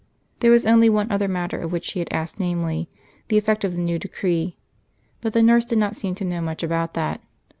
[0.39, 2.89] There was only one other matter of which she had asked, namely,
[3.27, 4.57] the effect of the new decree;
[5.21, 7.21] but the nurse did not seem to know much about that.